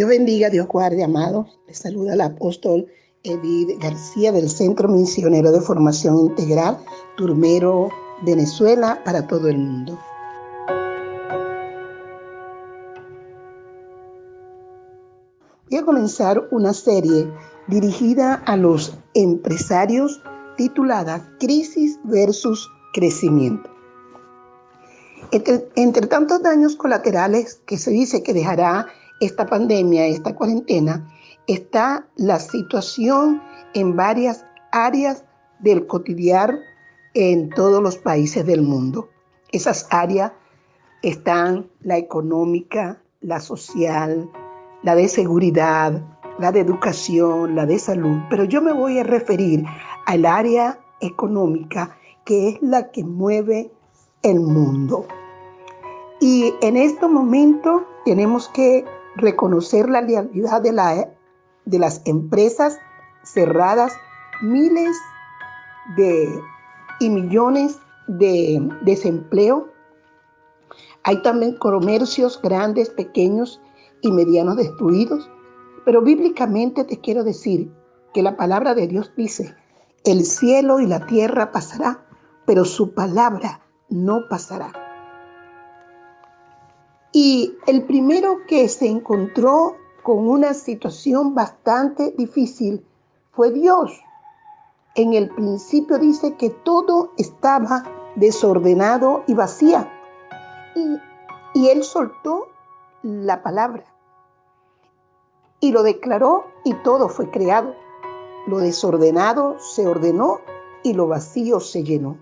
[0.00, 1.46] Dios bendiga, Dios guarde, amado.
[1.66, 2.86] Le saluda el apóstol
[3.22, 6.78] Edith García del Centro Misionero de Formación Integral,
[7.18, 7.90] Turmero,
[8.22, 9.98] Venezuela, para todo el mundo.
[15.68, 17.30] Voy a comenzar una serie
[17.68, 20.22] dirigida a los empresarios
[20.56, 23.68] titulada Crisis versus Crecimiento.
[25.30, 28.86] Entre tantos daños colaterales que se dice que dejará
[29.20, 31.06] esta pandemia, esta cuarentena,
[31.46, 33.42] está la situación
[33.74, 35.24] en varias áreas
[35.60, 36.58] del cotidiano
[37.14, 39.08] en todos los países del mundo.
[39.52, 40.32] Esas áreas
[41.02, 44.30] están la económica, la social,
[44.82, 46.02] la de seguridad,
[46.38, 49.64] la de educación, la de salud, pero yo me voy a referir
[50.06, 53.70] al área económica que es la que mueve
[54.22, 55.06] el mundo.
[56.20, 58.84] Y en este momento tenemos que
[59.16, 61.08] reconocer la realidad de, la,
[61.64, 62.78] de las empresas
[63.22, 63.92] cerradas,
[64.42, 64.96] miles
[65.96, 66.28] de,
[67.00, 69.68] y millones de desempleo.
[71.04, 73.60] Hay también comercios grandes, pequeños
[74.02, 75.30] y medianos destruidos.
[75.84, 77.72] Pero bíblicamente te quiero decir
[78.12, 79.54] que la palabra de Dios dice,
[80.04, 82.06] el cielo y la tierra pasará,
[82.46, 84.72] pero su palabra no pasará.
[87.12, 92.84] Y el primero que se encontró con una situación bastante difícil
[93.32, 94.00] fue Dios.
[94.94, 97.84] En el principio dice que todo estaba
[98.16, 99.90] desordenado y vacía.
[100.74, 102.48] Y, y él soltó
[103.02, 103.84] la palabra
[105.60, 107.74] y lo declaró y todo fue creado.
[108.46, 110.40] Lo desordenado se ordenó
[110.82, 112.16] y lo vacío se llenó.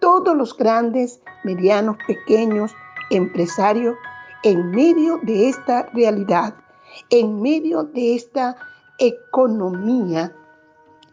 [0.00, 2.74] Todos los grandes, medianos, pequeños,
[3.10, 3.96] empresarios
[4.42, 6.54] en medio de esta realidad,
[7.10, 8.56] en medio de esta
[8.98, 10.34] economía,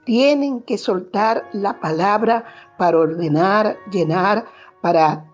[0.05, 2.43] tienen que soltar la palabra
[2.77, 4.45] para ordenar, llenar,
[4.81, 5.25] para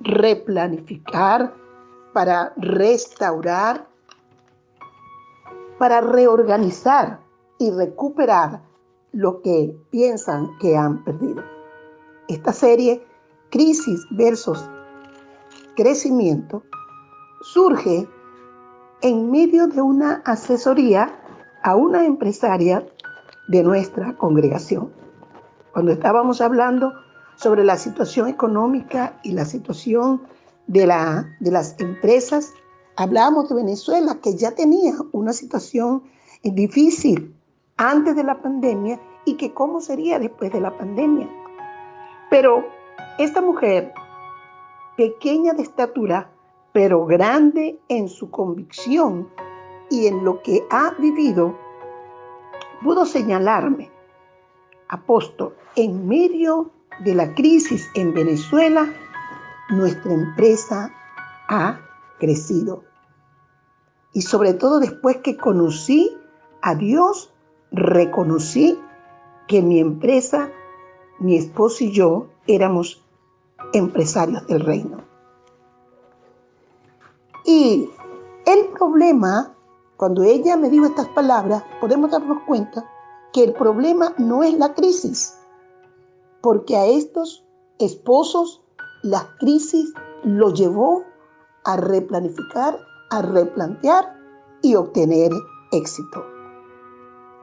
[0.00, 1.54] replanificar,
[2.12, 3.86] para restaurar,
[5.78, 7.20] para reorganizar
[7.58, 8.60] y recuperar
[9.12, 11.42] lo que piensan que han perdido.
[12.28, 13.06] Esta serie,
[13.50, 14.58] Crisis versus
[15.76, 16.62] Crecimiento,
[17.44, 18.08] surge
[19.02, 21.12] en medio de una asesoría
[21.62, 22.86] a una empresaria
[23.48, 24.90] de nuestra congregación.
[25.72, 26.92] Cuando estábamos hablando
[27.36, 30.22] sobre la situación económica y la situación
[30.68, 32.54] de, la, de las empresas,
[32.96, 36.02] hablábamos de Venezuela, que ya tenía una situación
[36.42, 37.34] difícil
[37.76, 41.28] antes de la pandemia y que cómo sería después de la pandemia.
[42.30, 42.64] Pero
[43.18, 43.92] esta mujer,
[44.96, 46.30] pequeña de estatura,
[46.74, 49.28] pero grande en su convicción
[49.90, 51.56] y en lo que ha vivido,
[52.82, 53.92] pudo señalarme,
[54.88, 56.72] apóstol, en medio
[57.04, 58.92] de la crisis en Venezuela,
[59.70, 60.92] nuestra empresa
[61.48, 61.78] ha
[62.18, 62.82] crecido.
[64.12, 66.18] Y sobre todo después que conocí
[66.60, 67.32] a Dios,
[67.70, 68.80] reconocí
[69.46, 70.50] que mi empresa,
[71.20, 73.00] mi esposo y yo éramos
[73.72, 75.03] empresarios del reino.
[77.44, 77.90] Y
[78.46, 79.54] el problema,
[79.96, 82.88] cuando ella me dijo estas palabras, podemos darnos cuenta
[83.32, 85.36] que el problema no es la crisis,
[86.40, 87.44] porque a estos
[87.78, 88.62] esposos
[89.02, 89.92] la crisis
[90.22, 91.04] lo llevó
[91.64, 92.78] a replanificar,
[93.10, 94.16] a replantear
[94.62, 95.30] y obtener
[95.72, 96.24] éxito.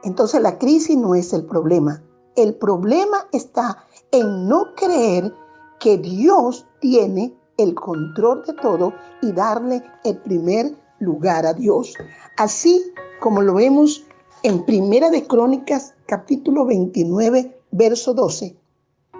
[0.02, 2.02] Entonces la crisis no es el problema.
[2.34, 5.32] El problema está en no creer
[5.78, 11.94] que Dios tiene el control de todo y darle el primer lugar a Dios.
[12.36, 14.04] Así como lo vemos
[14.42, 18.56] en Primera de Crónicas, capítulo 29, verso 12,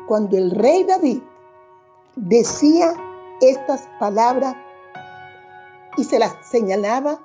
[0.07, 1.21] cuando el rey David
[2.17, 2.93] decía
[3.41, 4.57] estas palabras
[5.97, 7.21] y se las señalaba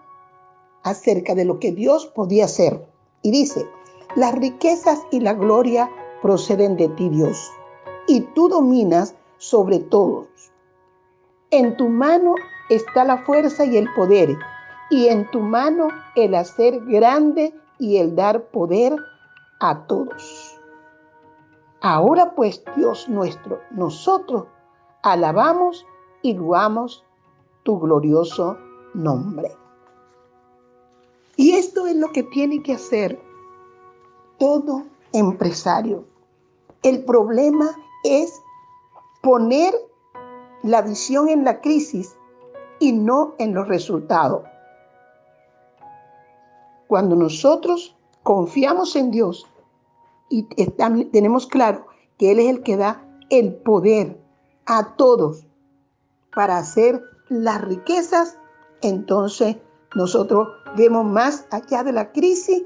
[0.84, 2.86] acerca de lo que Dios podía hacer.
[3.22, 3.68] Y dice,
[4.16, 5.90] las riquezas y la gloria
[6.22, 7.52] proceden de ti, Dios,
[8.08, 10.28] y tú dominas sobre todos.
[11.58, 12.36] En tu mano
[12.70, 14.38] está la fuerza y el poder,
[14.92, 18.96] y en tu mano el hacer grande y el dar poder
[19.60, 20.56] a todos.
[21.82, 24.44] Ahora pues, Dios nuestro, nosotros
[25.02, 25.84] alabamos
[26.22, 27.04] y loamos
[27.64, 28.56] tu glorioso
[28.94, 29.50] nombre.
[31.38, 33.20] Y esto es lo que tiene que hacer
[34.38, 36.06] todo empresario.
[36.84, 37.72] El problema
[38.04, 38.32] es
[39.24, 39.74] poner
[40.68, 42.18] la visión en la crisis
[42.80, 44.44] y no en los resultados.
[46.88, 49.46] Cuando nosotros confiamos en Dios
[50.30, 50.44] y
[51.12, 51.88] tenemos claro
[52.18, 54.20] que Él es el que da el poder
[54.66, 55.46] a todos
[56.34, 58.38] para hacer las riquezas,
[58.82, 59.58] entonces
[59.96, 62.64] nosotros vemos más allá de la crisis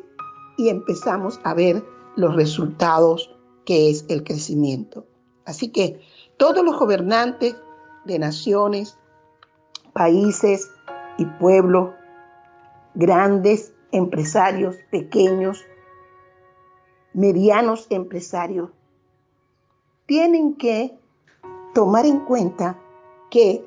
[0.58, 1.84] y empezamos a ver
[2.16, 3.34] los resultados
[3.66, 5.06] que es el crecimiento.
[5.46, 6.00] Así que
[6.38, 7.56] todos los gobernantes
[8.06, 8.98] de naciones,
[9.94, 10.70] países
[11.18, 11.92] y pueblos,
[12.96, 15.64] grandes empresarios, pequeños,
[17.14, 18.70] medianos empresarios,
[20.06, 20.98] tienen que
[21.74, 22.78] tomar en cuenta
[23.30, 23.66] que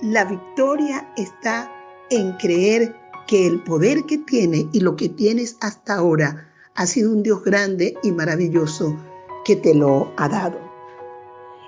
[0.00, 1.70] la victoria está
[2.10, 2.94] en creer
[3.26, 7.42] que el poder que tiene y lo que tienes hasta ahora ha sido un Dios
[7.44, 8.96] grande y maravilloso
[9.44, 10.71] que te lo ha dado.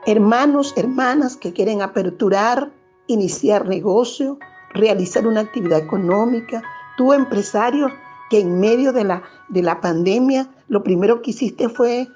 [0.06, 2.70] Hermanos, hermanas que quieren aperturar,
[3.06, 4.38] iniciar negocio,
[4.74, 6.62] realizar una actividad económica,
[6.96, 7.88] tú empresario
[8.28, 12.08] que en medio de la, de la pandemia lo primero que hiciste fue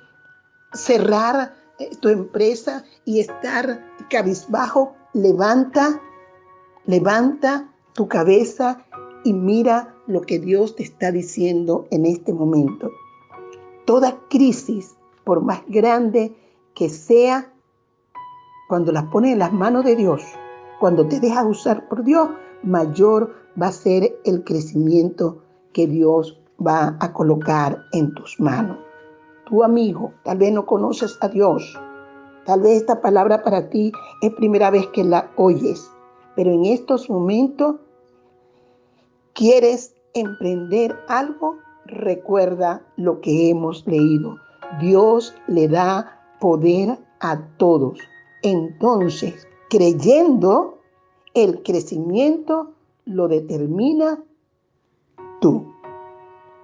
[0.75, 6.01] cerrar eh, tu empresa y estar cabizbajo, levanta,
[6.85, 8.85] levanta tu cabeza
[9.25, 12.91] y mira lo que Dios te está diciendo en este momento.
[13.87, 16.37] Toda crisis, por más grande
[16.75, 17.53] que sea,
[18.69, 20.23] cuando la pones en las manos de Dios,
[20.79, 22.29] cuando te dejas usar por Dios,
[22.63, 25.43] mayor va a ser el crecimiento
[25.73, 28.79] que Dios va a colocar en tus manos.
[29.47, 31.79] Tu amigo, tal vez no conoces a Dios,
[32.45, 35.91] tal vez esta palabra para ti es primera vez que la oyes,
[36.37, 37.77] pero en estos momentos
[39.33, 41.57] quieres emprender algo,
[41.87, 44.37] recuerda lo que hemos leído.
[44.81, 47.99] Dios le da poder a todos.
[48.43, 50.79] Entonces, creyendo,
[51.35, 52.73] el crecimiento
[53.05, 54.23] lo determina
[55.41, 55.73] tú.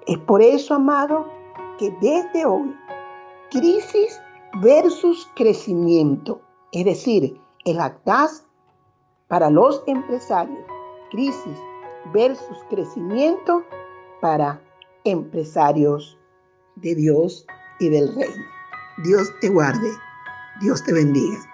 [0.06, 1.26] Es por eso, amado,
[1.78, 2.74] que desde hoy,
[3.50, 4.20] crisis
[4.60, 6.40] versus crecimiento,
[6.72, 8.46] es decir, el actas
[9.28, 10.64] para los empresarios,
[11.10, 11.58] crisis
[12.12, 13.64] versus crecimiento
[14.20, 14.60] para
[15.04, 16.18] empresarios
[16.76, 17.46] de Dios
[17.80, 18.44] y del reino.
[19.04, 19.90] Dios te guarde,
[20.60, 21.53] Dios te bendiga.